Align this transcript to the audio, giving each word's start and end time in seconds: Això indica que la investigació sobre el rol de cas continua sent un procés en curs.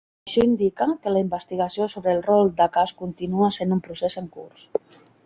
Això 0.27 0.43
indica 0.51 0.85
que 1.01 1.11
la 1.13 1.19
investigació 1.25 1.87
sobre 1.95 2.15
el 2.17 2.23
rol 2.29 2.49
de 2.63 2.67
cas 2.79 2.95
continua 3.03 3.51
sent 3.59 3.77
un 3.77 3.85
procés 3.89 4.17
en 4.23 4.31
curs. 4.39 4.65